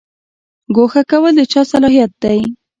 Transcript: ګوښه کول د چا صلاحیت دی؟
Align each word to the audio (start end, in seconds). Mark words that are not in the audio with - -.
ګوښه 0.75 1.01
کول 1.11 1.33
د 1.37 1.41
چا 1.51 1.61
صلاحیت 1.71 2.11
دی؟ 2.21 2.39